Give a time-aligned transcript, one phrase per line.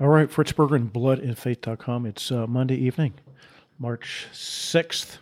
[0.00, 2.06] All right, Fritz Berger and bloodandfaith.com.
[2.06, 3.12] It's uh, Monday evening,
[3.78, 5.18] March 6th.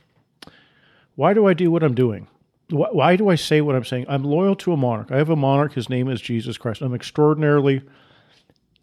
[1.17, 2.29] Why do I do what I'm doing?
[2.71, 4.07] Why, why do I say what I'm saying?
[4.09, 5.11] I'm loyal to a monarch.
[5.11, 5.73] I have a monarch.
[5.73, 6.81] His name is Jesus Christ.
[6.81, 7.83] I'm extraordinarily,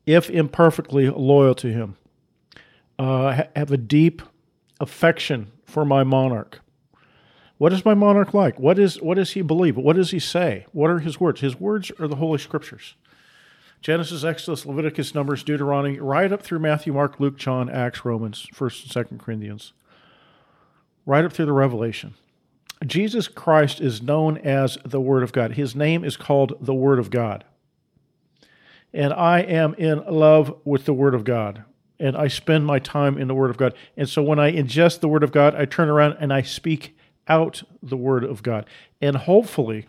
[0.05, 1.95] if imperfectly, loyal to him.
[2.99, 4.21] Uh, I have a deep
[4.81, 6.59] affection for my monarch.
[7.57, 8.59] What is my monarch like?
[8.59, 9.77] What is what does he believe?
[9.77, 10.65] What does he say?
[10.73, 11.39] What are his words?
[11.39, 12.95] His words are the Holy Scriptures.
[13.85, 18.81] Genesis, Exodus, Leviticus, Numbers, Deuteronomy, right up through Matthew, Mark, Luke, John, Acts, Romans, First
[18.81, 19.73] and Second Corinthians,
[21.05, 22.15] right up through the Revelation.
[22.83, 25.51] Jesus Christ is known as the Word of God.
[25.51, 27.43] His name is called the Word of God.
[28.91, 31.63] And I am in love with the Word of God.
[31.99, 33.75] And I spend my time in the Word of God.
[33.95, 36.97] And so when I ingest the Word of God, I turn around and I speak
[37.27, 38.65] out the Word of God.
[38.99, 39.85] And hopefully,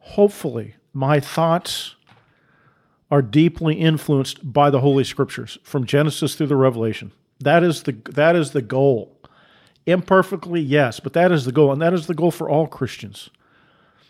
[0.00, 1.96] hopefully, my thoughts
[3.10, 7.12] are deeply influenced by the Holy Scriptures from Genesis through the Revelation.
[7.40, 9.10] That is the that is the goal.
[9.86, 13.28] Imperfectly, yes, but that is the goal, and that is the goal for all Christians.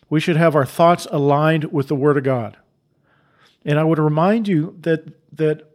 [0.09, 2.57] We should have our thoughts aligned with the Word of God.
[3.65, 5.71] And I would remind you that that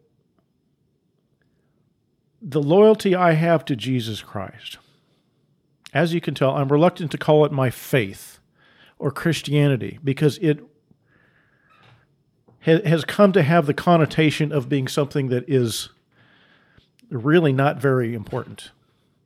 [2.42, 4.78] the loyalty I have to Jesus Christ,
[5.94, 8.40] as you can tell, I'm reluctant to call it my faith
[8.98, 10.64] or Christianity because it
[12.62, 15.90] has come to have the connotation of being something that is
[17.10, 18.72] really not very important.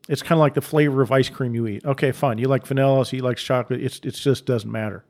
[0.07, 1.85] It's kind of like the flavor of ice cream you eat.
[1.85, 2.37] Okay, fine.
[2.37, 3.81] You like vanilla, so you like chocolate.
[3.81, 5.03] It's it just doesn't matter.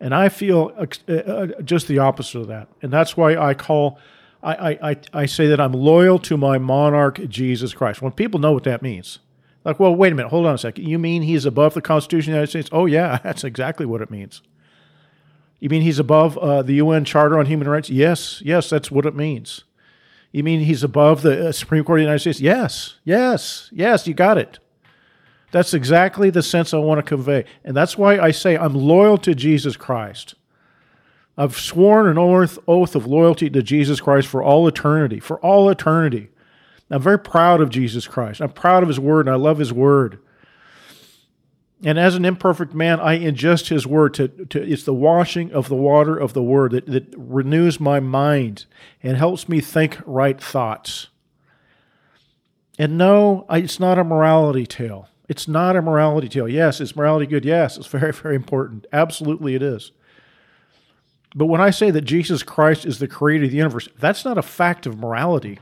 [0.00, 2.68] And I feel uh, uh, just the opposite of that.
[2.82, 4.00] And that's why I call,
[4.42, 8.02] I, I, I say that I'm loyal to my monarch, Jesus Christ.
[8.02, 9.20] When people know what that means,
[9.64, 10.88] like, well, wait a minute, hold on a second.
[10.88, 12.68] You mean he's above the Constitution of the United States?
[12.72, 14.42] Oh, yeah, that's exactly what it means.
[15.62, 17.88] You mean he's above uh, the UN Charter on Human Rights?
[17.88, 19.62] Yes, yes, that's what it means.
[20.32, 22.40] You mean he's above the uh, Supreme Court of the United States?
[22.40, 24.58] Yes, yes, yes, you got it.
[25.52, 27.44] That's exactly the sense I want to convey.
[27.62, 30.34] And that's why I say I'm loyal to Jesus Christ.
[31.38, 35.70] I've sworn an oath, oath of loyalty to Jesus Christ for all eternity, for all
[35.70, 36.30] eternity.
[36.90, 38.40] I'm very proud of Jesus Christ.
[38.40, 40.18] I'm proud of his word and I love his word.
[41.84, 45.68] And as an imperfect man, I ingest his word to, to it's the washing of
[45.68, 48.66] the water of the word that, that renews my mind
[49.02, 51.08] and helps me think right thoughts.
[52.78, 55.08] And no, it's not a morality tale.
[55.28, 56.48] It's not a morality tale.
[56.48, 57.44] Yes, is morality good?
[57.44, 58.86] Yes, it's very, very important.
[58.92, 59.90] Absolutely it is.
[61.34, 64.38] But when I say that Jesus Christ is the creator of the universe, that's not
[64.38, 65.58] a fact of morality.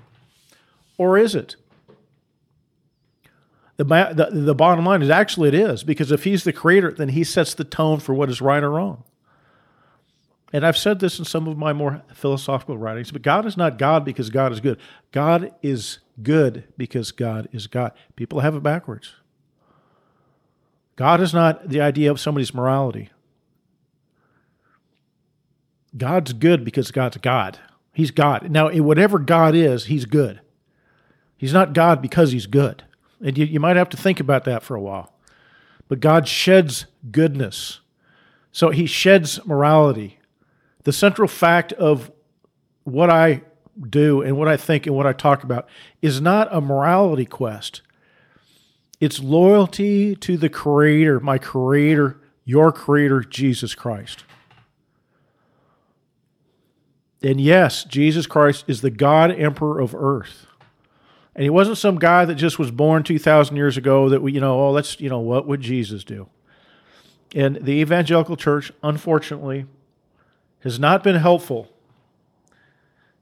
[0.98, 1.56] Or is it?
[3.80, 7.08] The, the, the bottom line is actually it is, because if he's the creator, then
[7.08, 9.04] he sets the tone for what is right or wrong.
[10.52, 13.78] And I've said this in some of my more philosophical writings, but God is not
[13.78, 14.78] God because God is good.
[15.12, 17.92] God is good because God is God.
[18.16, 19.14] People have it backwards.
[20.96, 23.08] God is not the idea of somebody's morality.
[25.96, 27.58] God's good because God's God.
[27.94, 28.50] He's God.
[28.50, 30.42] Now, whatever God is, He's good.
[31.38, 32.84] He's not God because He's good.
[33.20, 35.12] And you, you might have to think about that for a while.
[35.88, 37.80] But God sheds goodness.
[38.52, 40.18] So he sheds morality.
[40.84, 42.10] The central fact of
[42.84, 43.42] what I
[43.88, 45.68] do and what I think and what I talk about
[46.02, 47.82] is not a morality quest.
[49.00, 54.24] It's loyalty to the Creator, my Creator, your Creator, Jesus Christ.
[57.22, 60.46] And yes, Jesus Christ is the God Emperor of earth.
[61.34, 64.40] And he wasn't some guy that just was born 2,000 years ago that we, you
[64.40, 66.28] know, oh, let's, you know, what would Jesus do?
[67.34, 69.66] And the evangelical church, unfortunately,
[70.64, 71.68] has not been helpful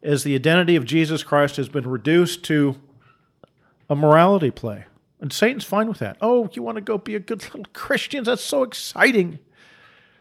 [0.03, 2.77] as the identity of Jesus Christ has been reduced to
[3.91, 4.87] a morality play.
[5.21, 6.17] And Satan's fine with that.
[6.21, 8.25] Oh, you want to go be a good little Christian?
[8.25, 9.41] That's so exciting.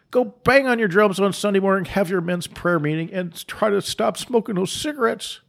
[0.10, 3.70] Go bang on your drums on Sunday morning, have your men's prayer meeting, and try
[3.70, 5.42] to stop smoking those cigarettes.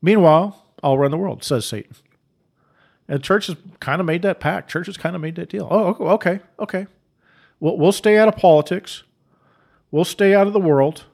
[0.00, 1.96] Meanwhile, I'll run the world, says Satan.
[3.08, 4.70] And church has kind of made that pact.
[4.70, 5.66] Church has kind of made that deal.
[5.70, 6.86] Oh, okay, okay.
[7.58, 9.02] We'll, we'll stay out of politics.
[9.90, 11.04] We'll stay out of the world.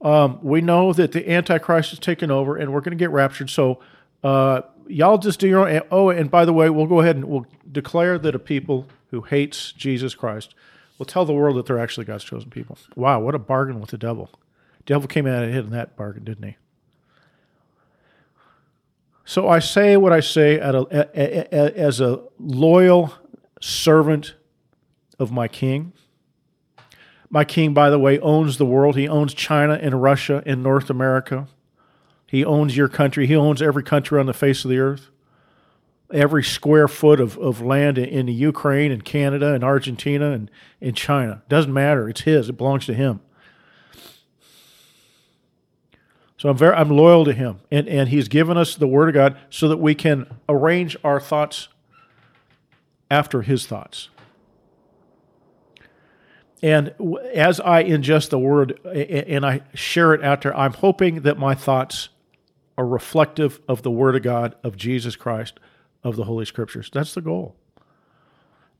[0.00, 3.50] Um, we know that the Antichrist is taken over and we're going to get raptured.
[3.50, 3.80] So
[4.24, 5.82] uh, y'all just do your own.
[5.90, 9.22] Oh, and by the way, we'll go ahead and we'll declare that a people who
[9.22, 10.54] hates Jesus Christ
[10.98, 12.78] will tell the world that they're actually God's chosen people.
[12.94, 14.30] Wow, what a bargain with the devil.
[14.84, 16.56] devil came out ahead in that bargain, didn't he?
[19.26, 20.72] So I say what I say a,
[21.76, 23.12] as a loyal
[23.60, 24.36] servant
[25.18, 25.92] of my king.
[27.28, 28.96] My king, by the way, owns the world.
[28.96, 31.48] He owns China and Russia and North America.
[32.28, 33.26] He owns your country.
[33.26, 35.10] He owns every country on the face of the earth.
[36.12, 40.48] Every square foot of, of land in, in the Ukraine and Canada and Argentina and
[40.80, 41.42] in China.
[41.48, 42.08] Doesn't matter.
[42.08, 42.48] It's his.
[42.48, 43.20] It belongs to him.
[46.36, 47.60] So I'm very I'm loyal to him.
[47.70, 51.20] And and he's given us the word of God so that we can arrange our
[51.20, 51.68] thoughts
[53.10, 54.08] after his thoughts.
[56.62, 56.94] And
[57.34, 61.54] as I ingest the word and I share it out there, I'm hoping that my
[61.54, 62.08] thoughts
[62.78, 65.60] are reflective of the word of God, of Jesus Christ,
[66.02, 66.90] of the Holy Scriptures.
[66.92, 67.56] That's the goal.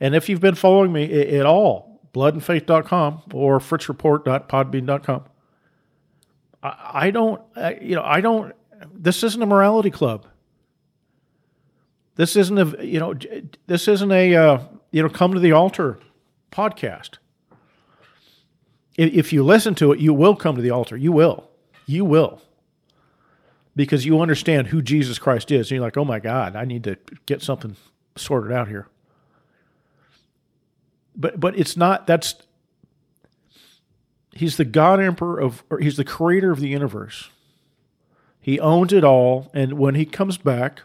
[0.00, 5.24] And if you've been following me at all, bloodandfaith.com or fritzreport.podbean.com,
[6.78, 7.40] I don't,
[7.80, 8.54] you know, I don't,
[8.92, 10.26] this isn't a morality club.
[12.16, 13.14] This isn't a, you know,
[13.66, 14.58] this isn't a, uh,
[14.90, 15.98] you know, come to the altar
[16.50, 17.18] podcast.
[18.96, 20.96] If you listen to it, you will come to the altar.
[20.96, 21.50] You will.
[21.84, 22.40] You will.
[23.74, 25.70] Because you understand who Jesus Christ is.
[25.70, 26.96] And you're like, oh my God, I need to
[27.26, 27.76] get something
[28.16, 28.88] sorted out here.
[31.14, 32.36] But but it's not that's
[34.36, 37.30] he's the God emperor of or he's the creator of the universe.
[38.40, 40.82] He owns it all, and when he comes back,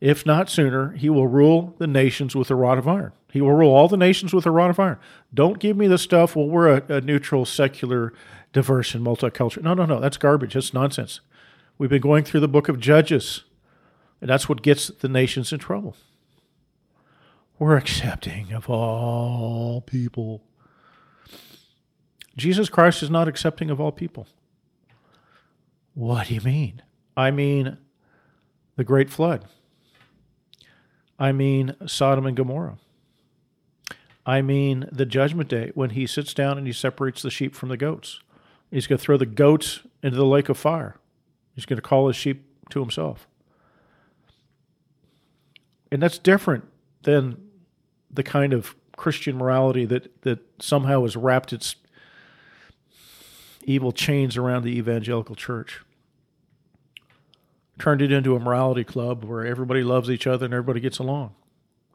[0.00, 3.12] if not sooner, he will rule the nations with a rod of iron.
[3.30, 4.98] He will rule all the nations with a rod of iron.
[5.32, 8.12] Don't give me the stuff, well, we're a, a neutral, secular,
[8.52, 9.62] diverse, and multicultural.
[9.62, 10.00] No, no, no.
[10.00, 10.54] That's garbage.
[10.54, 11.20] That's nonsense.
[11.78, 13.44] We've been going through the book of Judges,
[14.20, 15.96] and that's what gets the nations in trouble.
[17.58, 20.42] We're accepting of all people.
[22.36, 24.26] Jesus Christ is not accepting of all people.
[25.94, 26.82] What do you mean?
[27.16, 27.76] I mean
[28.76, 29.44] the great flood.
[31.18, 32.78] I mean Sodom and Gomorrah.
[34.24, 37.68] I mean the judgment day when he sits down and he separates the sheep from
[37.68, 38.20] the goats.
[38.70, 40.96] He's going to throw the goats into the lake of fire.
[41.54, 43.28] He's going to call his sheep to himself.
[45.90, 46.64] And that's different
[47.02, 47.36] than
[48.10, 51.76] the kind of Christian morality that, that somehow has wrapped its
[53.64, 55.80] evil chains around the evangelical church
[57.78, 61.34] turned it into a morality club where everybody loves each other and everybody gets along.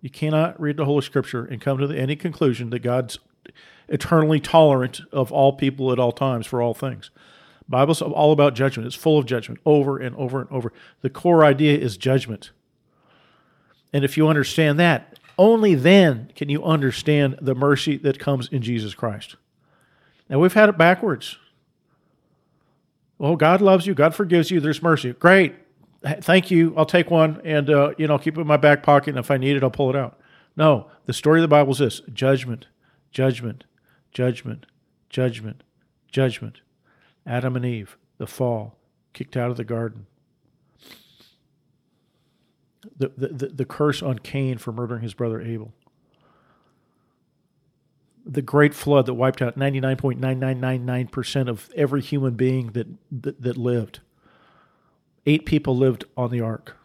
[0.02, 3.20] You cannot read the Holy Scripture and come to the, any conclusion that God's
[3.88, 7.10] eternally tolerant of all people at all times for all things.
[7.70, 8.88] Bible's all about judgment.
[8.88, 10.72] It's full of judgment over and over and over.
[11.02, 12.52] The core idea is judgment.
[13.94, 18.62] And if you understand that, only then can you understand the mercy that comes in
[18.62, 19.36] Jesus Christ.
[20.30, 21.38] Now, we've had it backwards.
[23.20, 23.94] Oh, God loves you.
[23.94, 24.60] God forgives you.
[24.60, 25.14] There's mercy.
[25.14, 25.56] Great
[26.04, 26.74] thank you.
[26.78, 29.10] I'll take one and uh, you know keep it in my back pocket.
[29.10, 30.20] And if I need it, I'll pull it out.
[30.56, 32.68] No, the story of the Bible is this: judgment,
[33.12, 33.66] judgment,
[34.12, 34.66] judgment,
[35.10, 35.64] judgment,
[36.12, 36.62] judgment.
[37.26, 38.78] Adam and Eve, the fall,
[39.14, 40.08] kicked out of the garden.
[42.98, 45.74] The, the, the curse on Cain for murdering his brother Abel.
[48.30, 54.02] The great flood that wiped out 99.9999% of every human being that, that, that lived
[55.28, 56.78] eight people lived on the ark.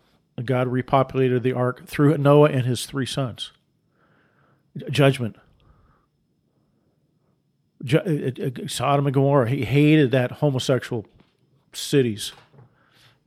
[0.45, 3.53] God repopulated the ark through Noah and his three sons.
[4.91, 5.37] Judgment.
[7.93, 11.07] Uh, uh, Sodom and Gomorrah, he hated that homosexual
[11.73, 12.33] cities,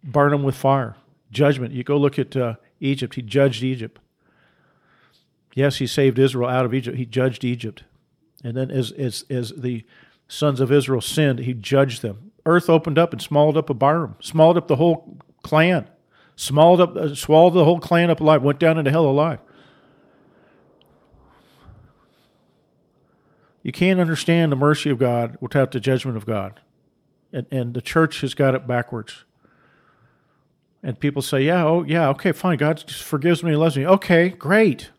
[0.04, 0.96] Burn them with fire.
[1.32, 1.74] Judgment.
[1.74, 4.00] You go look at uh, Egypt, he judged Egypt.
[5.56, 7.84] Yes, he saved Israel out of Egypt, he judged Egypt.
[8.46, 9.84] And then as, as, as the
[10.30, 14.16] sons of Israel sinned, he judged them earth opened up and swallowed up a Abiram,
[14.20, 15.88] swallowed up the whole clan,
[16.36, 19.40] swallowed up, uh, swallowed the whole clan up alive, went down into hell alive.
[23.64, 26.62] You can't understand the mercy of God without the judgment of God.
[27.34, 29.26] And, and the church has got it backwards.
[30.84, 32.60] And people say, yeah, oh, yeah, okay, fine.
[32.60, 33.88] God forgives me and loves me.
[33.88, 34.92] Okay, great.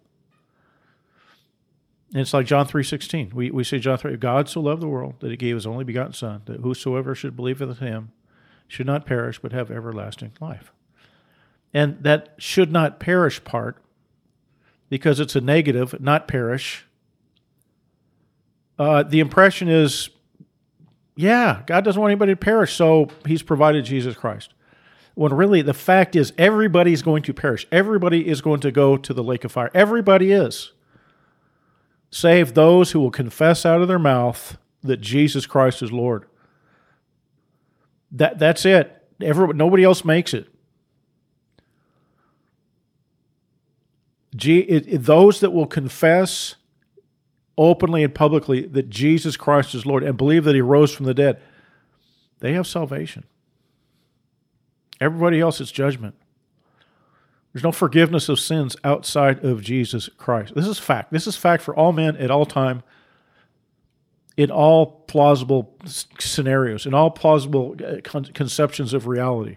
[2.17, 3.35] And it's like John 3.16.
[3.35, 5.85] We, we say John 3, God so loved the world that he gave his only
[5.85, 8.11] begotten Son, that whosoever should believe in him
[8.67, 10.73] should not perish but have everlasting life.
[11.75, 13.77] And that should not perish part,
[14.89, 16.87] because it's a negative, not perish,
[18.79, 20.09] uh, the impression is,
[21.17, 24.55] yeah, God doesn't want anybody to perish, so he's provided Jesus Christ.
[25.17, 27.67] When really the fact is everybody's going to perish.
[27.71, 29.71] Everybody is going to go to the lake of fire.
[29.75, 30.73] Everybody is
[32.11, 36.27] save those who will confess out of their mouth that Jesus Christ is Lord.
[38.13, 38.93] That, that's it.
[39.21, 40.49] Everybody, nobody else makes it.
[44.35, 44.99] G, it, it.
[44.99, 46.57] Those that will confess
[47.59, 51.15] openly and publicly that Jesus Christ is Lord and believe that He rose from the
[51.15, 51.41] dead,
[52.41, 53.25] they have salvation.
[55.01, 56.15] Everybody else is judgment.
[57.57, 60.55] There's no forgiveness of sins outside of Jesus Christ.
[60.55, 61.11] This is fact.
[61.11, 62.83] This is fact for all men at all time,
[64.37, 69.57] in all plausible scenarios, in all plausible uh, conceptions of reality.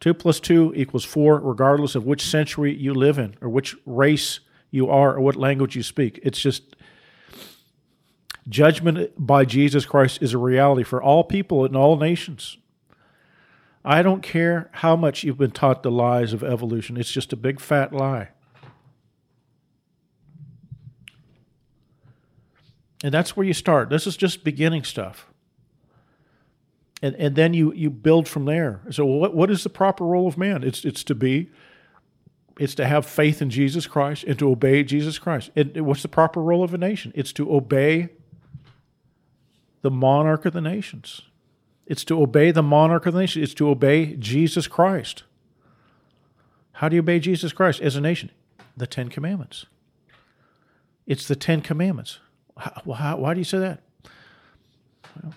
[0.00, 4.40] Two plus two equals four, regardless of which century you live in, or which race
[4.70, 6.20] you are, or what language you speak.
[6.22, 6.76] It's just
[8.50, 12.58] judgment by Jesus Christ is a reality for all people in all nations.
[13.88, 17.36] I don't care how much you've been taught the lies of evolution, it's just a
[17.36, 18.28] big fat lie.
[23.02, 23.88] And that's where you start.
[23.88, 25.26] This is just beginning stuff.
[27.00, 28.82] And, and then you, you build from there.
[28.90, 30.64] So what, what is the proper role of man?
[30.64, 31.48] It's, it's to be,
[32.58, 35.50] it's to have faith in Jesus Christ and to obey Jesus Christ.
[35.56, 37.10] And what's the proper role of a nation?
[37.14, 38.10] It's to obey
[39.80, 41.22] the monarch of the nations.
[41.88, 43.42] It's to obey the monarch of the nation.
[43.42, 45.22] It's to obey Jesus Christ.
[46.72, 48.30] How do you obey Jesus Christ as a nation?
[48.76, 49.64] The Ten Commandments.
[51.06, 52.18] It's the Ten Commandments.
[52.58, 53.80] How, how, why do you say that?
[55.20, 55.34] Well,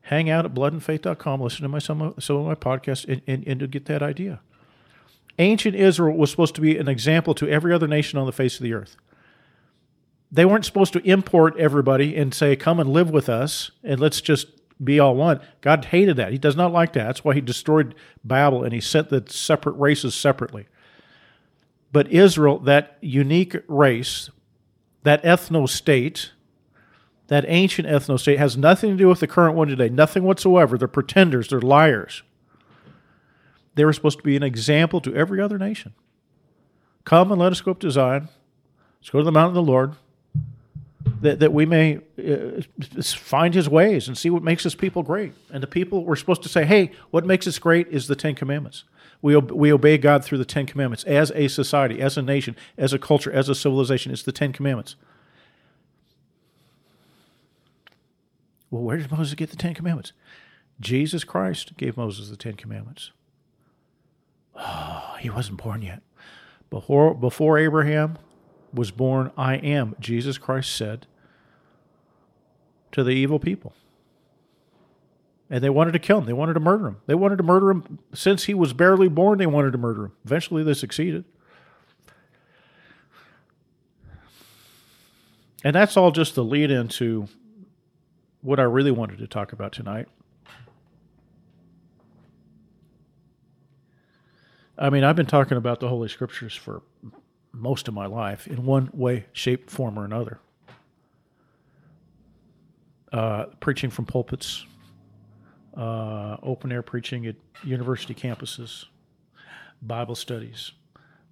[0.00, 3.46] hang out at bloodandfaith.com, listen to my, some, of, some of my podcasts, and, and,
[3.46, 4.40] and to get that idea.
[5.38, 8.56] Ancient Israel was supposed to be an example to every other nation on the face
[8.56, 8.96] of the earth.
[10.32, 14.22] They weren't supposed to import everybody and say, come and live with us, and let's
[14.22, 14.46] just
[14.82, 15.40] be all one.
[15.60, 16.32] God hated that.
[16.32, 17.04] He does not like that.
[17.04, 20.66] That's why he destroyed Babel and he sent the separate races separately.
[21.92, 24.28] But Israel, that unique race,
[25.04, 26.32] that ethno state,
[27.28, 29.88] that ancient ethno state, has nothing to do with the current one today.
[29.88, 30.76] Nothing whatsoever.
[30.76, 32.22] They're pretenders, they're liars.
[33.76, 35.94] They were supposed to be an example to every other nation.
[37.04, 38.28] Come and let us go up to Zion.
[39.00, 39.94] Let's go to the mountain of the Lord
[41.20, 42.62] that, that we may uh,
[43.02, 45.32] find his ways and see what makes his people great.
[45.50, 48.34] And the people, we're supposed to say, hey, what makes us great is the Ten
[48.34, 48.84] Commandments.
[49.22, 52.56] We, ob- we obey God through the Ten Commandments as a society, as a nation,
[52.76, 54.12] as a culture, as a civilization.
[54.12, 54.96] It's the Ten Commandments.
[58.70, 60.12] Well, where did Moses get the Ten Commandments?
[60.80, 63.12] Jesus Christ gave Moses the Ten Commandments.
[64.54, 66.02] Oh, he wasn't born yet.
[66.68, 68.18] Before, before Abraham,
[68.76, 71.06] was born, I am, Jesus Christ said
[72.92, 73.72] to the evil people.
[75.50, 76.26] And they wanted to kill him.
[76.26, 76.96] They wanted to murder him.
[77.06, 79.38] They wanted to murder him since he was barely born.
[79.38, 80.12] They wanted to murder him.
[80.24, 81.24] Eventually, they succeeded.
[85.62, 87.28] And that's all just the lead into
[88.40, 90.08] what I really wanted to talk about tonight.
[94.78, 96.82] I mean, I've been talking about the Holy Scriptures for
[97.56, 100.38] most of my life in one way, shape, form, or another.
[103.12, 104.66] Uh, preaching from pulpits,
[105.76, 108.84] uh, open air preaching at university campuses,
[109.80, 110.72] Bible studies,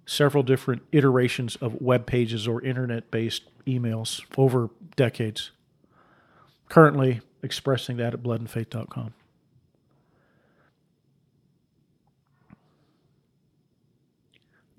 [0.05, 5.51] several different iterations of web pages or internet based emails over decades.
[6.69, 9.13] Currently expressing that at bloodandfaith.com.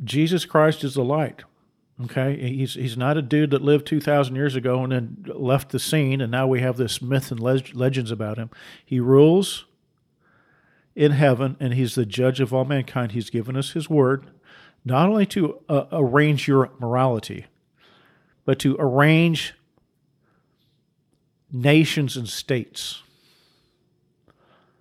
[0.04, 1.44] Jesus Christ is the light.
[2.04, 5.70] Okay, he's he's not a dude that lived two thousand years ago and then left
[5.70, 8.50] the scene, and now we have this myth and leg- legends about him.
[8.84, 9.64] He rules
[10.94, 13.12] in heaven, and he's the judge of all mankind.
[13.12, 14.26] He's given us his word,
[14.84, 17.46] not only to uh, arrange your morality,
[18.44, 19.54] but to arrange
[21.50, 23.02] nations and states.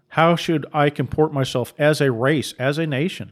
[0.10, 3.32] How should I comport myself as a race, as a nation?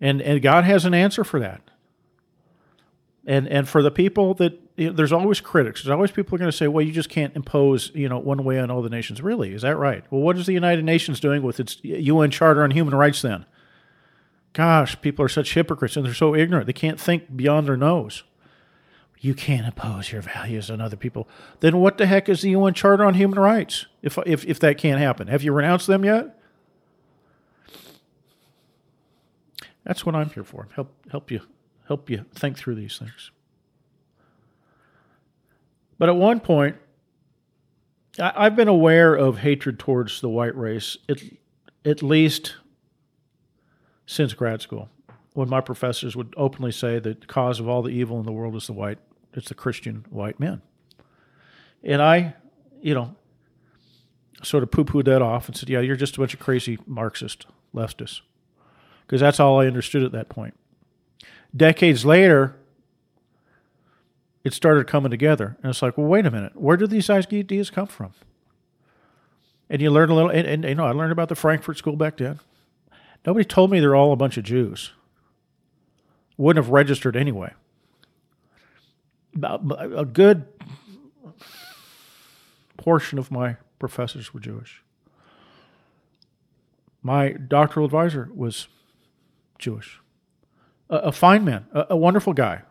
[0.00, 1.62] And and God has an answer for that.
[3.26, 5.82] And and for the people that you know, there's always critics.
[5.82, 8.44] There's always people are going to say, "Well, you just can't impose, you know, one
[8.44, 10.04] way on all the nations." Really, is that right?
[10.10, 13.46] Well, what is the United Nations doing with its UN Charter on Human Rights then?
[14.52, 16.66] Gosh, people are such hypocrites and they're so ignorant.
[16.66, 18.22] They can't think beyond their nose.
[19.18, 21.28] You can't impose your values on other people.
[21.60, 23.86] Then what the heck is the UN Charter on Human Rights?
[24.02, 26.35] If if if that can't happen, have you renounced them yet?
[29.86, 30.68] That's what I'm here for.
[30.74, 31.40] Help help you
[31.86, 33.30] help you think through these things.
[35.96, 36.76] But at one point,
[38.18, 41.22] I, have been aware of hatred towards the white race, at,
[41.86, 42.56] at least
[44.04, 44.90] since grad school,
[45.32, 48.32] when my professors would openly say that the cause of all the evil in the
[48.32, 48.98] world is the white,
[49.32, 50.60] it's the Christian white men.
[51.82, 52.34] And I,
[52.82, 53.14] you know,
[54.42, 56.78] sort of poo pooed that off and said, yeah, you're just a bunch of crazy
[56.86, 58.20] Marxist leftists
[59.06, 60.54] because that's all I understood at that point.
[61.56, 62.56] Decades later,
[64.44, 65.56] it started coming together.
[65.62, 66.54] And it's like, well, wait a minute.
[66.54, 68.12] Where did these ideas come from?
[69.68, 71.96] And you learn a little, and, and you know, I learned about the Frankfurt School
[71.96, 72.38] back then.
[73.24, 74.92] Nobody told me they're all a bunch of Jews.
[76.36, 77.52] Wouldn't have registered anyway.
[79.42, 80.46] A good
[82.76, 84.82] portion of my professors were Jewish.
[87.02, 88.68] My doctoral advisor was
[89.58, 90.00] Jewish.
[90.90, 92.62] A, a fine man, a, a, wonderful guy.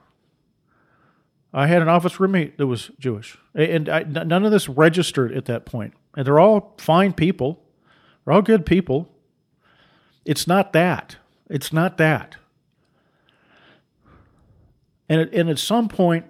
[1.54, 3.38] I had an office roommate that was Jewish.
[3.54, 5.94] And I, none of this registered at that point.
[6.16, 7.62] And they're all fine people,
[8.24, 9.10] they're all good people.
[10.26, 11.18] It's not that.
[11.50, 12.36] It's not that.
[15.08, 16.26] And at, and at some point,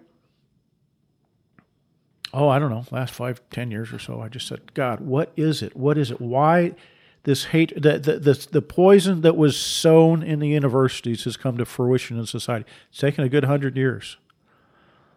[2.34, 5.32] oh, I don't know, last five, ten years or so, I just said, God, what
[5.38, 5.76] is it?
[5.78, 6.20] What is it?
[6.20, 6.76] Why
[7.26, 11.58] this hate, the, the, the, the poison that was sown in the universities has come
[11.58, 12.66] to fruition in society?
[12.90, 14.18] It's taken a good hundred years,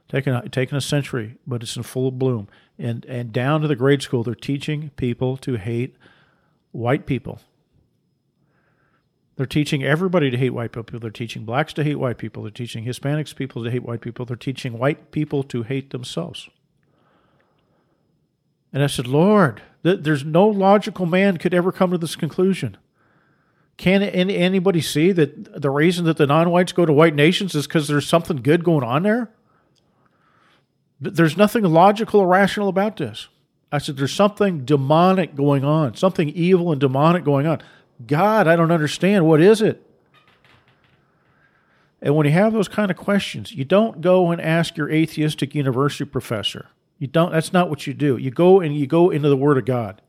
[0.09, 2.49] taken a, taken a century, but it's in full bloom.
[2.79, 5.97] And, and down to the grade school, they're teaching people to hate
[6.73, 7.41] white people.
[9.37, 10.99] They're teaching everybody to hate white people.
[10.99, 12.43] They're teaching blacks to hate white people.
[12.43, 14.27] They're teaching Hispanics people to hate white people.
[14.27, 16.49] They're teaching white people to hate themselves.
[18.73, 22.77] And I said, Lord, th- there's no logical man could ever come to this conclusion.
[23.77, 27.67] Can any, anybody see that the reason that the non-whites go to white nations is
[27.67, 29.31] because there's something good going on there?
[31.01, 33.29] There's nothing logical or rational about this.
[33.71, 37.63] I said, there's something demonic going on, something evil and demonic going on.
[38.07, 39.27] God, I don't understand.
[39.27, 39.85] What is it?
[42.01, 45.55] And when you have those kind of questions, you don't go and ask your atheistic
[45.55, 46.69] university professor.
[46.99, 47.33] You don't.
[47.33, 48.17] That's not what you do.
[48.17, 50.03] You go and you go into the Word of God.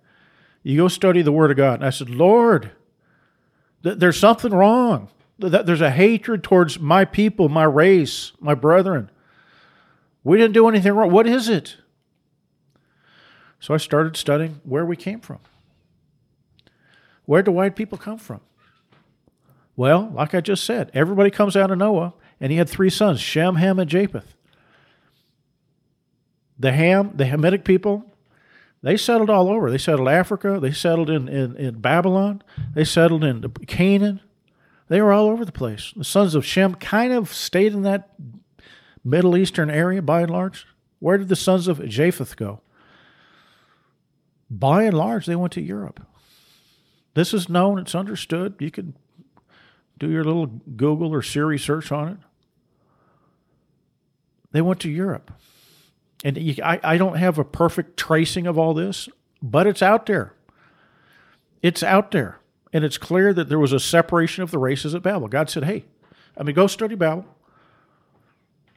[0.63, 1.75] You go study the Word of God.
[1.75, 2.71] And I said, Lord,
[3.83, 5.09] th- there's something wrong.
[5.39, 9.09] Th- there's a hatred towards my people, my race, my brethren.
[10.23, 11.11] We didn't do anything wrong.
[11.11, 11.77] What is it?
[13.59, 15.39] So I started studying where we came from.
[17.25, 18.41] Where do white people come from?
[19.75, 23.21] Well, like I just said, everybody comes out of Noah, and he had three sons
[23.21, 24.35] Shem, Ham, and Japheth.
[26.59, 28.05] The Ham, the Hamitic people,
[28.81, 29.71] they settled all over.
[29.71, 32.43] They settled Africa, they settled in, in, in Babylon,
[32.73, 34.21] they settled in Canaan.
[34.87, 35.93] They were all over the place.
[35.95, 38.09] The sons of Shem kind of stayed in that
[39.03, 40.65] Middle Eastern area by and large.
[40.99, 42.61] Where did the sons of Japheth go?
[44.49, 46.05] By and large, they went to Europe.
[47.13, 48.55] This is known, it's understood.
[48.59, 48.95] You can
[49.99, 52.17] do your little Google or Siri search on it.
[54.51, 55.31] They went to Europe.
[56.23, 59.07] And you, I, I don't have a perfect tracing of all this,
[59.41, 60.33] but it's out there.
[61.61, 62.39] It's out there.
[62.73, 65.27] And it's clear that there was a separation of the races at Babel.
[65.27, 65.85] God said, hey,
[66.37, 67.25] I mean, go study Babel.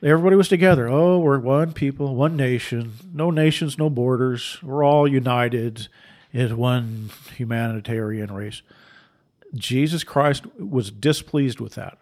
[0.03, 0.89] Everybody was together.
[0.89, 4.59] Oh, we're one people, one nation, no nations, no borders.
[4.63, 5.89] We're all united
[6.35, 8.63] as one humanitarian race.
[9.55, 11.99] Jesus Christ was displeased with that.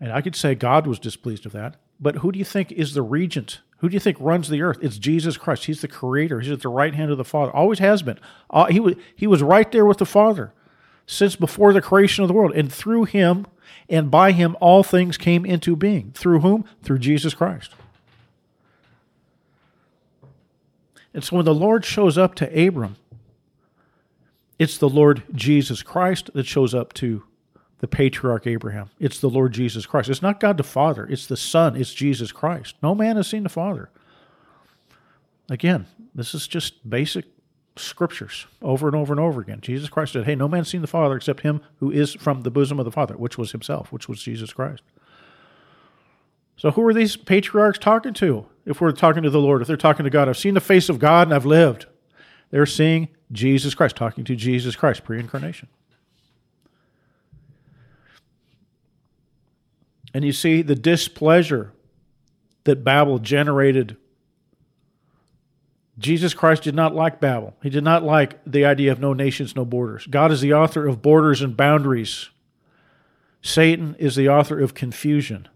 [0.00, 1.76] And I could say God was displeased with that.
[2.00, 3.60] But who do you think is the regent?
[3.78, 4.78] Who do you think runs the earth?
[4.80, 5.64] It's Jesus Christ.
[5.64, 6.40] He's the creator.
[6.40, 7.50] He's at the right hand of the Father.
[7.52, 8.18] Always has been.
[8.50, 10.52] Uh, he, was, he was right there with the Father
[11.06, 12.52] since before the creation of the world.
[12.54, 13.46] And through him
[13.88, 16.12] and by him, all things came into being.
[16.12, 16.64] Through whom?
[16.82, 17.72] Through Jesus Christ.
[21.14, 22.96] And so when the Lord shows up to Abram,
[24.58, 27.24] it's the Lord Jesus Christ that shows up to
[27.82, 28.90] the patriarch Abraham.
[29.00, 30.08] It's the Lord Jesus Christ.
[30.08, 32.76] It's not God the Father, it's the Son, it's Jesus Christ.
[32.80, 33.90] No man has seen the Father.
[35.50, 37.24] Again, this is just basic
[37.74, 39.60] scriptures over and over and over again.
[39.60, 42.52] Jesus Christ said, Hey, no man's seen the Father except him who is from the
[42.52, 44.84] bosom of the Father, which was himself, which was Jesus Christ.
[46.56, 48.46] So, who are these patriarchs talking to?
[48.64, 50.88] If we're talking to the Lord, if they're talking to God, I've seen the face
[50.88, 51.86] of God and I've lived.
[52.52, 55.68] They're seeing Jesus Christ, talking to Jesus Christ, pre incarnation.
[60.14, 61.72] And you see the displeasure
[62.64, 63.96] that Babel generated.
[65.98, 67.54] Jesus Christ did not like Babel.
[67.62, 70.06] He did not like the idea of no nations, no borders.
[70.06, 72.30] God is the author of borders and boundaries.
[73.42, 75.48] Satan is the author of confusion.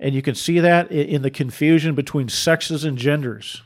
[0.00, 3.62] And you can see that in the confusion between sexes and genders.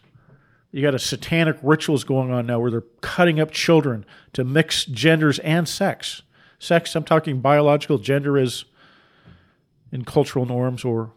[0.71, 4.85] You got a satanic rituals going on now where they're cutting up children to mix
[4.85, 6.23] genders and sex.
[6.59, 8.67] Sex, I'm talking biological, gender is
[9.93, 11.11] in cultural norms or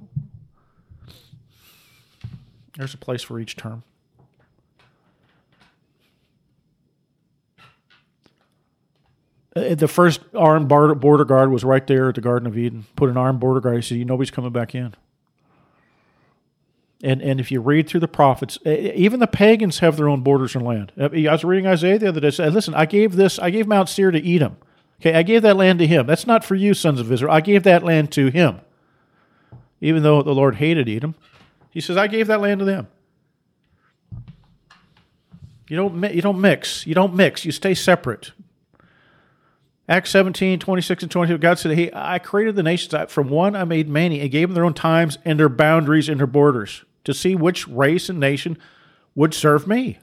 [2.78, 3.84] there's a place for each term.
[9.54, 12.86] Uh, the first armed border guard was right there at the Garden of Eden.
[12.96, 13.76] Put an armed border guard.
[13.76, 14.96] He said, "You nobody's coming back in."
[17.04, 20.56] And, and if you read through the prophets, even the pagans have their own borders
[20.56, 20.92] and land.
[20.98, 22.30] I was reading Isaiah the other day.
[22.30, 24.58] Said, Listen, I gave this, I gave Mount Seir to Edom.
[25.02, 26.06] Okay, I gave that land to him.
[26.06, 27.34] That's not for you, sons of Israel.
[27.34, 28.62] I gave that land to him.
[29.80, 31.16] Even though the Lord hated Edom,
[31.72, 32.88] he says, I gave that land to them.
[35.68, 36.86] You don't, you don't mix.
[36.86, 37.46] You don't mix.
[37.46, 38.32] You stay separate.
[39.90, 42.94] Acts 17, 26 and 22, God said, Hey, I created the nations.
[43.12, 46.20] From one I made many and gave them their own times and their boundaries and
[46.20, 48.60] their borders to see which race and nation
[49.16, 49.98] would serve me.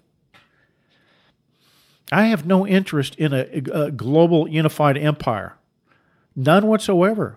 [2.11, 5.57] I have no interest in a, a global unified empire.
[6.35, 7.37] None whatsoever.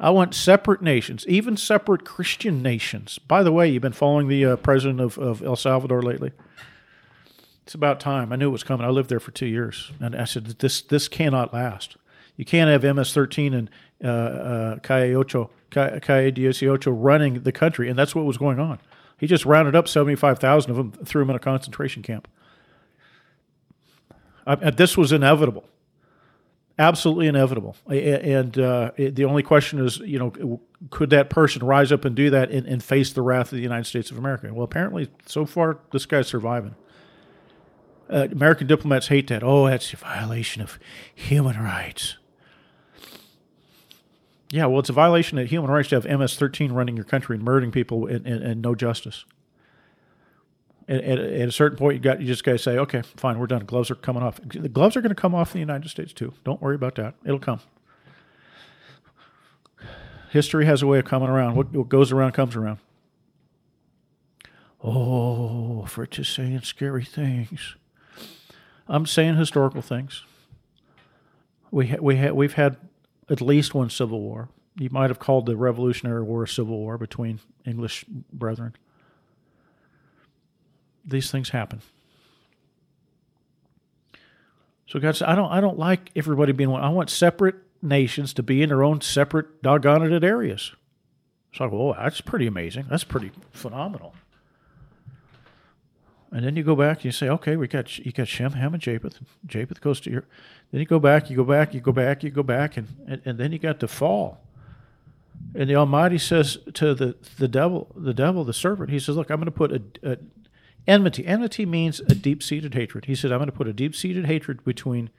[0.00, 3.18] I want separate nations, even separate Christian nations.
[3.18, 6.32] By the way, you've been following the uh, president of, of El Salvador lately.
[7.62, 8.32] It's about time.
[8.32, 8.84] I knew it was coming.
[8.84, 11.96] I lived there for two years, and I said this this cannot last.
[12.36, 13.70] You can't have MS-13 and
[14.02, 18.80] uh, uh, Calle Ocho, Calle Dieciocho running the country, and that's what was going on.
[19.18, 22.26] He just rounded up seventy-five thousand of them, threw them in a concentration camp.
[24.46, 25.64] I, this was inevitable,
[26.78, 27.76] absolutely inevitable.
[27.88, 32.30] And uh, the only question is, you know, could that person rise up and do
[32.30, 34.52] that and, and face the wrath of the United States of America?
[34.52, 36.74] Well, apparently, so far, this guy's surviving.
[38.10, 39.42] Uh, American diplomats hate that.
[39.42, 40.78] Oh, that's a violation of
[41.14, 42.16] human rights.
[44.50, 47.36] Yeah, well, it's a violation of human rights to have MS 13 running your country
[47.36, 49.24] and murdering people and, and, and no justice.
[50.88, 53.46] At, at, a certain point, you got you just got to say, okay, fine, we're
[53.46, 53.64] done.
[53.64, 54.40] Gloves are coming off.
[54.44, 56.32] The gloves are going to come off in the United States too.
[56.44, 57.14] Don't worry about that.
[57.24, 57.60] It'll come.
[60.30, 61.56] History has a way of coming around.
[61.56, 62.78] What, what goes around comes around.
[64.82, 67.76] Oh, for just saying scary things.
[68.88, 70.24] I'm saying historical things.
[71.70, 72.76] We ha- we ha- we've had
[73.30, 74.48] at least one civil war.
[74.78, 78.74] You might have called the Revolutionary War a civil war between English brethren.
[81.04, 81.80] These things happen.
[84.86, 86.82] So God said, I don't I don't like everybody being one.
[86.82, 90.72] I want separate nations to be in their own separate doggone it areas.
[91.54, 92.86] So I go, oh, that's pretty amazing.
[92.88, 94.14] That's pretty phenomenal.
[96.30, 98.72] And then you go back and you say, okay, we got you got Shem, Ham,
[98.72, 99.18] and Japheth.
[99.46, 100.28] Japheth goes to Europe.
[100.70, 103.22] Then you go back, you go back, you go back, you go back, and, and,
[103.26, 104.40] and then you got the fall.
[105.54, 109.30] And the Almighty says to the, the devil, the devil, the serpent, he says, look,
[109.30, 110.16] I'm going to put a, a
[110.86, 111.26] enmity.
[111.26, 113.06] Enmity means a deep seated hatred.
[113.06, 115.10] He said, I'm going to put a deep seated hatred between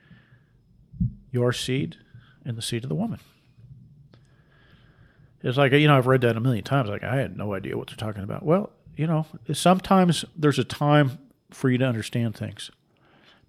[1.30, 1.96] your seed
[2.44, 3.20] and the seed of the woman.
[5.42, 6.88] It's like, you know, I've read that a million times.
[6.88, 8.44] Like, I had no idea what they're talking about.
[8.44, 11.18] Well, you know, sometimes there's a time
[11.50, 12.70] for you to understand things.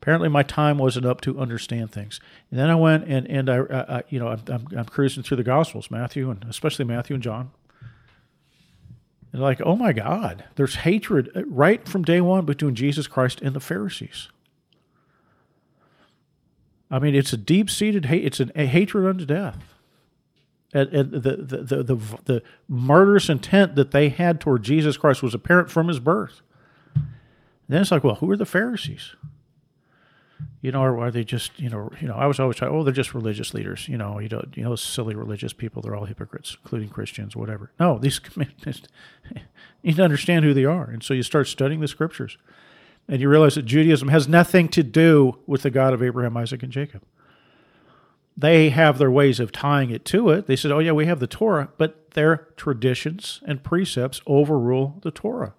[0.01, 2.19] Apparently, my time wasn't up to understand things.
[2.51, 5.37] And then I went and and I, I you know, I'm, I'm, I'm cruising through
[5.37, 7.51] the Gospels, Matthew and especially Matthew and John.
[9.35, 13.41] And like, oh my God, there's hatred uh, right from day one between Jesus Christ
[13.41, 14.29] and the Pharisees.
[16.89, 18.23] I mean, it's a deep seated hate.
[18.23, 19.75] It's a hatred unto death
[20.73, 25.21] and, and the, the, the, the, the murderous intent that they had toward Jesus Christ
[25.21, 26.39] was apparent from his birth.
[26.95, 27.03] And
[27.67, 29.17] then it's like, well, who are the Pharisees?
[30.61, 32.83] You know, or are they just, you know, you know, I was always trying, oh,
[32.83, 33.87] they're just religious leaders.
[33.87, 37.71] You know, you know, you know, silly religious people, they're all hypocrites, including Christians, whatever.
[37.79, 38.73] No, these you
[39.83, 40.85] need to understand who they are.
[40.85, 42.37] And so you start studying the scriptures
[43.07, 46.63] and you realize that Judaism has nothing to do with the God of Abraham, Isaac,
[46.63, 47.03] and Jacob
[48.37, 50.47] they have their ways of tying it to it.
[50.47, 55.11] They said, oh, yeah, we have the Torah, but their traditions and precepts overrule the
[55.11, 55.53] Torah.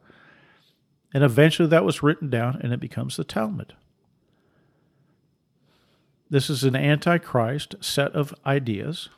[1.15, 3.75] And eventually that was written down and it becomes the Talmud.
[6.29, 9.09] This is an antichrist set of ideas.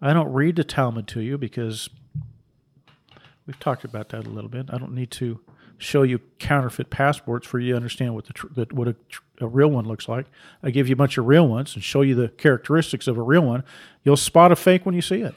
[0.00, 1.88] I don't read the Talmud to you because
[3.46, 4.66] we've talked about that a little bit.
[4.70, 5.40] I don't need to
[5.78, 8.96] show you counterfeit passports for you to understand what the what a,
[9.40, 10.26] a, real one looks like.
[10.62, 13.22] I give you a bunch of real ones and show you the characteristics of a
[13.22, 13.64] real one.
[14.04, 15.34] You'll spot a fake when you see it.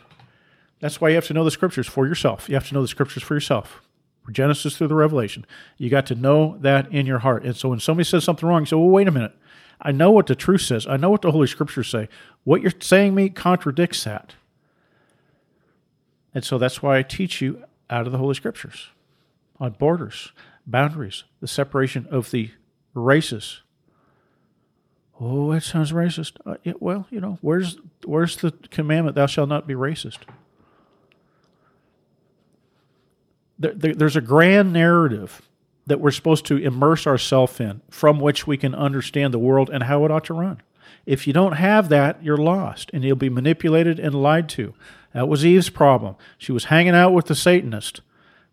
[0.79, 2.49] That's why you have to know the scriptures for yourself.
[2.49, 3.81] You have to know the scriptures for yourself.
[4.23, 5.45] From Genesis through the Revelation.
[5.77, 7.43] You got to know that in your heart.
[7.43, 9.33] And so when somebody says something wrong, you say, well, wait a minute.
[9.81, 10.85] I know what the truth says.
[10.87, 12.07] I know what the Holy Scriptures say.
[12.43, 14.35] What you're saying me contradicts that.
[16.33, 18.89] And so that's why I teach you out of the Holy Scriptures
[19.59, 20.31] on borders,
[20.65, 22.51] boundaries, the separation of the
[22.93, 23.61] races.
[25.19, 26.37] Oh, that sounds racist.
[26.45, 30.19] Uh, well, you know, where's where's the commandment, "Thou shalt not be racist"?
[33.59, 35.47] There, there, there's a grand narrative
[35.87, 39.83] that we're supposed to immerse ourselves in, from which we can understand the world and
[39.83, 40.61] how it ought to run.
[41.05, 44.73] If you don't have that, you're lost, and you'll be manipulated and lied to.
[45.13, 46.15] That was Eve's problem.
[46.37, 48.01] She was hanging out with the Satanist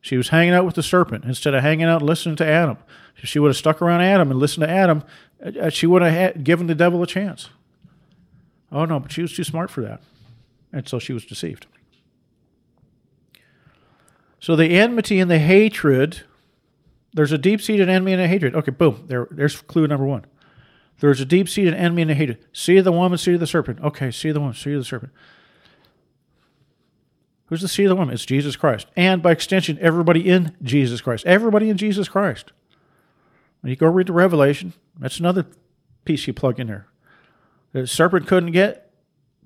[0.00, 2.78] She was hanging out with the serpent instead of hanging out and listening to Adam.
[3.16, 5.02] If she would have stuck around Adam and listened to Adam,
[5.44, 7.50] uh, she would have given the devil a chance.
[8.70, 10.00] Oh no, but she was too smart for that.
[10.72, 11.66] And so she was deceived.
[14.40, 16.22] So the enmity and the hatred,
[17.12, 18.54] there's a deep seated enemy and a hatred.
[18.54, 19.04] Okay, boom.
[19.06, 20.24] There, there's clue number one.
[21.00, 22.44] There's a deep seated enemy and a hatred.
[22.52, 23.80] See the woman, see the serpent.
[23.80, 25.12] Okay, see the woman, see the serpent.
[27.46, 28.12] Who's the seed of the woman?
[28.12, 28.88] It's Jesus Christ.
[28.94, 31.24] And by extension, everybody in Jesus Christ.
[31.24, 32.52] Everybody in Jesus Christ.
[33.60, 35.46] When you go read the Revelation, that's another
[36.04, 36.88] piece you plug in there.
[37.72, 38.90] The serpent couldn't get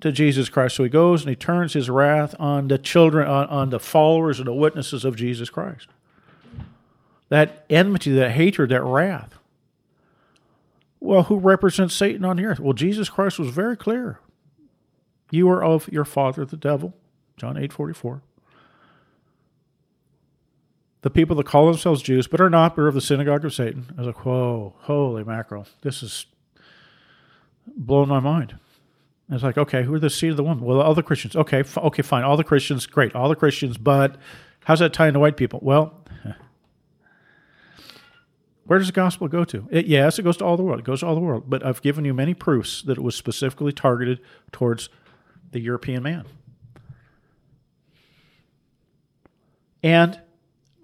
[0.01, 3.47] to Jesus Christ, so he goes and he turns his wrath on the children, on,
[3.47, 5.87] on the followers and the witnesses of Jesus Christ.
[7.29, 9.35] That enmity, that hatred, that wrath.
[10.99, 12.59] Well, who represents Satan on the earth?
[12.59, 14.19] Well, Jesus Christ was very clear.
[15.31, 16.93] You are of your father, the devil.
[17.37, 18.21] John 8 44.
[21.01, 23.53] The people that call themselves Jews but are not, but are of the synagogue of
[23.53, 23.87] Satan.
[23.97, 25.67] I was like, whoa, holy mackerel.
[25.81, 26.27] This is
[27.75, 28.55] blowing my mind.
[29.27, 30.63] And it's like, okay, who are the seed of the woman?
[30.63, 31.35] Well, all the Christians.
[31.35, 32.23] Okay, f- okay, fine.
[32.23, 33.15] All the Christians, great.
[33.15, 34.15] All the Christians, but
[34.63, 35.59] how's that tie into white people?
[35.61, 36.02] Well,
[38.65, 39.67] where does the gospel go to?
[39.71, 40.79] It, yes, it goes to all the world.
[40.79, 41.49] It goes to all the world.
[41.49, 44.21] But I've given you many proofs that it was specifically targeted
[44.51, 44.89] towards
[45.51, 46.25] the European man.
[49.83, 50.19] And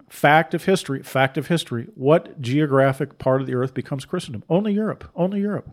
[0.10, 4.44] fact of history, fact of history, what geographic part of the earth becomes Christendom?
[4.50, 5.10] Only Europe.
[5.16, 5.72] Only Europe.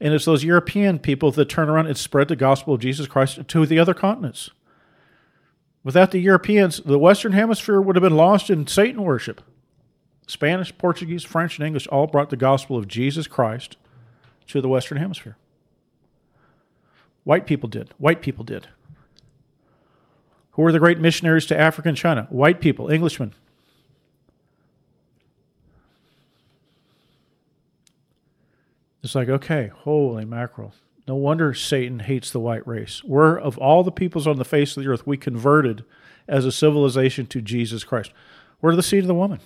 [0.00, 3.46] And it's those European people that turn around and spread the gospel of Jesus Christ
[3.46, 4.50] to the other continents.
[5.84, 9.42] Without the Europeans, the Western Hemisphere would have been lost in Satan worship.
[10.26, 13.76] Spanish, Portuguese, French, and English all brought the gospel of Jesus Christ
[14.48, 15.36] to the Western Hemisphere.
[17.24, 17.90] White people did.
[17.98, 18.68] White people did.
[20.52, 22.26] Who were the great missionaries to Africa and China?
[22.30, 23.34] White people, Englishmen.
[29.02, 30.74] It's like, okay, holy mackerel.
[31.08, 33.02] No wonder Satan hates the white race.
[33.02, 35.84] We're, of all the peoples on the face of the earth, we converted
[36.28, 38.12] as a civilization to Jesus Christ.
[38.60, 39.40] We're the seed of the woman.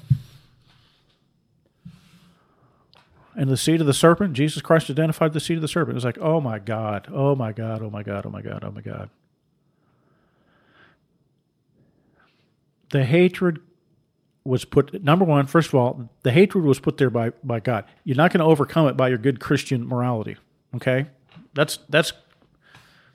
[3.38, 5.92] And the seed of the serpent, Jesus Christ identified the seed of the serpent.
[5.92, 8.64] It was like, oh my God, oh my God, oh my God, oh my God,
[8.64, 9.10] oh my God.
[12.90, 13.60] The hatred
[14.46, 17.84] was put number one first of all the hatred was put there by by god
[18.04, 20.36] you're not going to overcome it by your good christian morality
[20.74, 21.06] okay
[21.52, 22.12] that's that's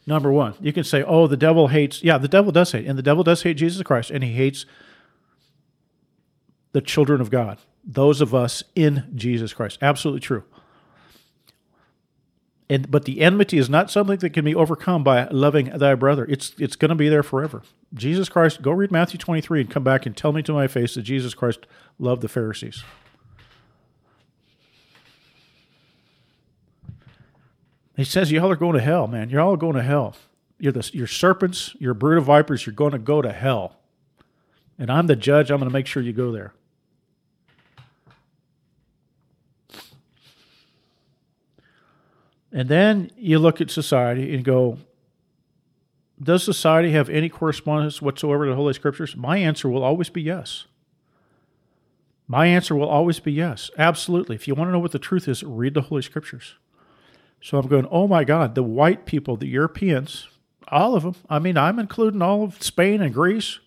[0.06, 2.98] number one you can say oh the devil hates yeah the devil does hate and
[2.98, 4.66] the devil does hate jesus christ and he hates
[6.74, 10.44] the children of god those of us in jesus christ absolutely true
[12.72, 16.26] and but the enmity is not something that can be overcome by loving thy brother.
[16.30, 17.64] It's it's going to be there forever.
[17.94, 20.96] Jesus Christ, go read Matthew 23 and come back and tell me to my face
[20.96, 21.68] that Jesus Christ
[22.00, 22.82] loved the Pharisees.
[27.98, 29.30] He says, Y'all are going to hell, man.
[29.30, 30.16] You're all going to hell.
[30.58, 33.80] You're, the, you're serpents, you're brood of vipers, you're going to go to hell.
[34.80, 36.54] And I'm the judge, I'm going to make sure you go there.
[42.52, 44.78] And then you look at society and go,
[46.22, 49.16] does society have any correspondence whatsoever to the Holy Scriptures?
[49.16, 50.66] My answer will always be yes.
[52.28, 53.72] My answer will always be yes.
[53.78, 54.36] Absolutely.
[54.36, 56.56] If you want to know what the truth is, read the Holy Scriptures.
[57.42, 60.28] So I'm going, oh my God, the white people, the Europeans,
[60.68, 61.16] all of them.
[61.30, 63.60] I mean, I'm including all of Spain and Greece,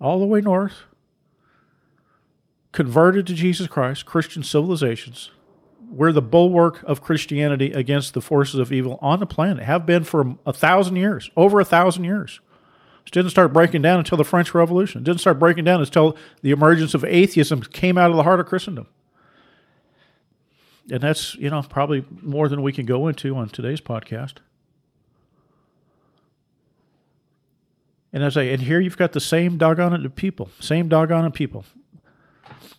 [0.00, 0.82] all the way north,
[2.72, 5.30] converted to Jesus Christ, Christian civilizations,
[5.92, 10.04] we're the bulwark of Christianity against the forces of evil on the planet, have been
[10.04, 12.40] for a thousand years, over a thousand years.
[13.06, 15.02] It didn't start breaking down until the French Revolution.
[15.02, 18.40] It didn't start breaking down until the emergence of atheism came out of the heart
[18.40, 18.86] of Christendom.
[20.90, 24.34] And that's, you know, probably more than we can go into on today's podcast.
[28.12, 31.64] And as I and here you've got the same doggone people, same doggone people.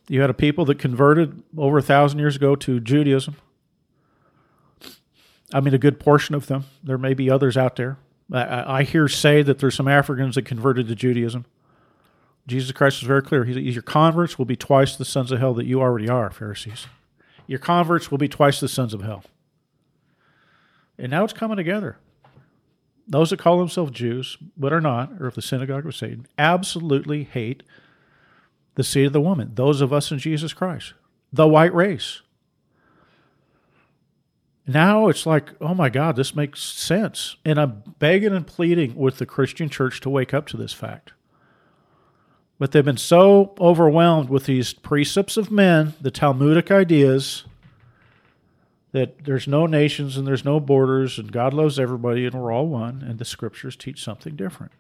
[0.08, 3.36] You had a people that converted over a thousand years ago to Judaism.
[5.54, 6.66] I mean, a good portion of them.
[6.84, 7.98] There may be others out there.
[8.32, 11.46] I, I hear say that there's some Africans that converted to Judaism.
[12.48, 13.46] Jesus Christ was very clear.
[13.46, 16.30] He, said your converts will be twice the sons of hell that you already are,
[16.30, 16.88] Pharisees.
[17.48, 19.24] Your converts will be twice the sons of hell.
[20.98, 21.98] And now it's coming together.
[23.08, 27.24] Those that call themselves Jews, but are not, or of the synagogue of Satan, absolutely
[27.24, 27.64] hate
[28.76, 30.94] the seed of the woman, those of us in Jesus Christ,
[31.32, 32.22] the white race.
[34.66, 37.36] Now it's like, oh my God, this makes sense.
[37.44, 41.12] And I'm begging and pleading with the Christian church to wake up to this fact.
[42.60, 47.44] But they've been so overwhelmed with these precepts of men, the Talmudic ideas,
[48.94, 52.68] that there's no nations and there's no borders and God loves everybody and we're all
[52.68, 54.72] one, and the scriptures teach something different.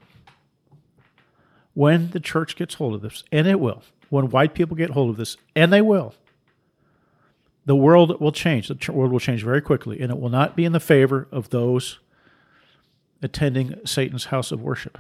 [1.73, 5.09] When the church gets hold of this, and it will, when white people get hold
[5.09, 6.13] of this, and they will,
[7.65, 8.67] the world will change.
[8.67, 11.49] The world will change very quickly, and it will not be in the favor of
[11.49, 11.99] those
[13.21, 14.97] attending Satan's house of worship.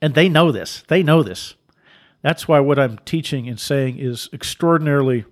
[0.00, 0.84] And they know this.
[0.88, 1.54] They know this.
[2.22, 5.24] That's why what I'm teaching and saying is extraordinarily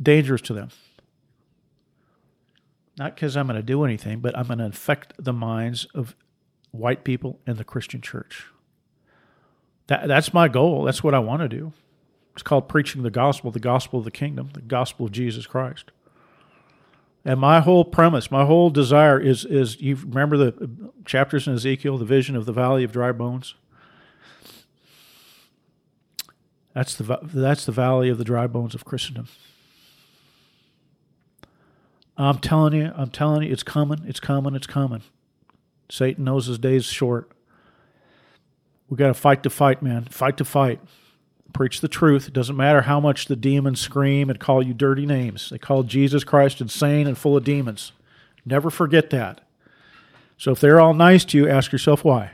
[0.00, 0.68] dangerous to them.
[2.98, 6.14] Not because I'm going to do anything, but I'm going to infect the minds of
[6.70, 8.46] white people and the Christian church.
[9.86, 10.84] That, that's my goal.
[10.84, 11.72] That's what I want to do.
[12.34, 15.90] It's called preaching the gospel, the gospel of the kingdom, the gospel of Jesus Christ.
[17.24, 21.98] And my whole premise, my whole desire is is you remember the chapters in Ezekiel,
[21.98, 23.54] the vision of the valley of dry bones.
[26.74, 29.26] That's the that's the valley of the dry bones of Christendom.
[32.16, 35.02] I'm telling you, I'm telling you, it's coming, it's coming, it's coming.
[35.90, 37.30] Satan knows his day's short.
[38.88, 40.04] We got to fight to fight, man.
[40.04, 40.80] Fight to fight.
[41.52, 42.28] Preach the truth.
[42.28, 45.50] It doesn't matter how much the demons scream and call you dirty names.
[45.50, 47.92] They call Jesus Christ insane and full of demons.
[48.44, 49.40] Never forget that.
[50.36, 52.32] So if they're all nice to you, ask yourself why.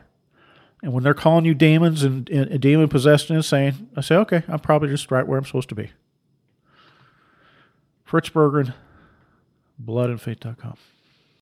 [0.82, 4.16] And when they're calling you demons and, and, and demon possessed and insane, I say,
[4.16, 5.90] okay, I'm probably just right where I'm supposed to be.
[8.04, 8.74] Fritz Berggren,
[9.82, 10.76] bloodandfaith.com.